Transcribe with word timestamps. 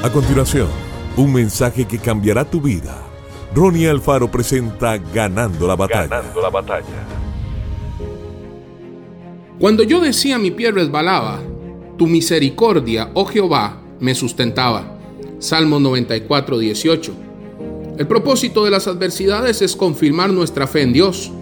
A 0.00 0.12
continuación, 0.12 0.68
un 1.16 1.32
mensaje 1.32 1.84
que 1.84 1.98
cambiará 1.98 2.48
tu 2.48 2.60
vida. 2.60 3.02
Ronnie 3.52 3.88
Alfaro 3.88 4.30
presenta 4.30 4.96
Ganando 4.96 5.66
la 5.66 5.74
batalla. 5.74 6.06
Ganando 6.06 6.40
la 6.40 6.50
batalla. 6.50 6.84
Cuando 9.58 9.82
yo 9.82 9.98
decía 10.00 10.38
mi 10.38 10.52
pie 10.52 10.70
resbalaba, 10.70 11.40
tu 11.96 12.06
misericordia, 12.06 13.10
oh 13.14 13.24
Jehová, 13.24 13.80
me 13.98 14.14
sustentaba. 14.14 14.96
Salmo 15.40 15.80
94, 15.80 16.58
18. 16.58 17.12
El 17.98 18.06
propósito 18.06 18.64
de 18.64 18.70
las 18.70 18.86
adversidades 18.86 19.62
es 19.62 19.74
confirmar 19.74 20.30
nuestra 20.30 20.68
fe 20.68 20.82
en 20.82 20.92
Dios 20.92 21.32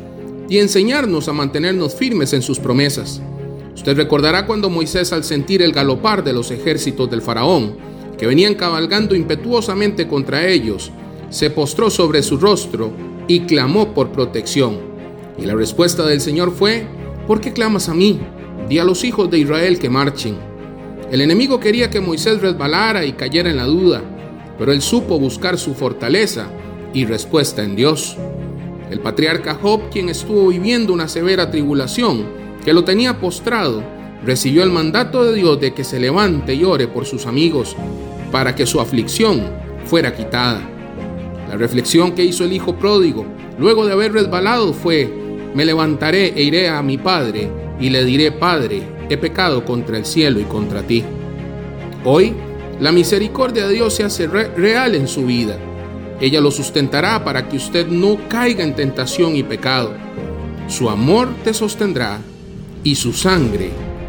y 0.49 0.61
enseñarnos 0.61 1.29
a 1.29 1.35
mantenernos 1.35 1.95
firmes 1.95 2.33
en 2.33 2.41
sus 2.41 2.59
promesas. 2.59 3.21
Usted 3.75 3.99
recordará 3.99 4.47
cuando 4.47 4.71
Moisés 4.71 5.13
al 5.13 5.25
sentir 5.25 5.61
el 5.61 5.73
galopar 5.73 6.25
de 6.25 6.33
los 6.33 6.51
ejércitos 6.51 7.11
del 7.11 7.21
faraón, 7.21 7.77
que 8.19 8.27
venían 8.27 8.55
cabalgando 8.55 9.15
impetuosamente 9.15 10.07
contra 10.09 10.47
ellos, 10.47 10.91
se 11.31 11.51
postró 11.51 11.91
sobre 11.91 12.23
su 12.23 12.39
rostro 12.39 12.91
y 13.29 13.41
clamó 13.41 13.93
por 13.93 14.11
protección. 14.11 14.79
Y 15.39 15.45
la 15.45 15.55
respuesta 15.55 16.07
del 16.07 16.21
Señor 16.21 16.53
fue, 16.53 16.87
¿por 17.27 17.41
qué 17.41 17.53
clamas 17.53 17.89
a 17.89 17.95
mí? 17.95 18.21
Di 18.69 18.79
a 18.79 18.85
los 18.85 19.05
hijos 19.05 19.31
de 19.31 19.39
Israel 19.39 19.79
que 19.79 19.91
marchen. 19.91 20.37
El 21.11 21.21
enemigo 21.21 21.61
quería 21.61 21.91
que 21.91 22.01
Moisés 22.01 22.41
resbalara 22.41 23.05
y 23.05 23.13
cayera 23.13 23.51
en 23.51 23.57
la 23.57 23.67
duda, 23.67 24.03
pero 24.59 24.73
él 24.73 24.81
supo 24.81 25.19
buscar 25.19 25.59
su 25.59 25.75
fortaleza 25.75 26.49
y 26.95 27.05
respuesta 27.05 27.63
en 27.63 27.77
Dios. 27.77 28.17
El 28.91 29.01
patriarca 29.01 29.55
Job, 29.61 29.91
quien 29.91 30.09
estuvo 30.09 30.49
viviendo 30.49 30.93
una 30.93 31.09
severa 31.09 31.51
tribulación 31.51 32.25
que 32.65 32.73
lo 32.73 32.85
tenía 32.85 33.21
postrado, 33.21 33.83
recibió 34.27 34.65
el 34.65 34.71
mandato 34.71 35.25
de 35.25 35.37
Dios 35.37 35.61
de 35.61 35.73
que 35.73 35.85
se 35.85 36.01
levante 36.01 36.53
y 36.53 36.65
ore 36.65 36.89
por 36.89 37.07
sus 37.07 37.27
amigos 37.27 37.77
para 38.33 38.57
que 38.57 38.67
su 38.67 38.81
aflicción 38.81 39.41
fuera 39.85 40.15
quitada. 40.15 40.61
La 41.49 41.57
reflexión 41.57 42.13
que 42.13 42.25
hizo 42.25 42.45
el 42.45 42.53
hijo 42.53 42.75
pródigo 42.75 43.25
luego 43.57 43.87
de 43.87 43.93
haber 43.93 44.13
resbalado 44.13 44.73
fue, 44.73 45.09
me 45.55 45.65
levantaré 45.65 46.35
e 46.37 46.43
iré 46.43 46.69
a 46.69 46.83
mi 46.83 46.99
padre 46.99 47.49
y 47.79 47.89
le 47.89 48.05
diré, 48.05 48.33
Padre, 48.33 48.83
he 49.09 49.17
pecado 49.17 49.65
contra 49.65 49.97
el 49.97 50.05
cielo 50.05 50.41
y 50.41 50.45
contra 50.45 50.83
ti. 50.83 51.05
Hoy, 52.05 52.35
la 52.81 52.91
misericordia 52.91 53.69
de 53.69 53.75
Dios 53.75 53.95
se 53.95 54.03
hace 54.03 54.27
real 54.27 54.97
en 54.97 55.07
su 55.07 55.25
vida. 55.25 55.57
Ella 56.21 56.41
lo 56.41 56.51
sustentará 56.51 57.23
para 57.25 57.49
que 57.49 57.59
usted 57.59 57.87
no 57.87 58.19
caiga 58.29 58.65
en 58.65 58.75
tentación 58.75 59.37
y 59.37 59.45
pecado. 59.45 59.95
Su 60.67 60.91
amor 60.91 61.29
te 61.45 61.55
sostendrá 61.55 62.19
y 62.83 62.97
su 62.97 63.13
sangre 63.13 63.71